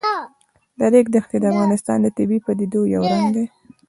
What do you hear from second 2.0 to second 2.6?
د طبیعي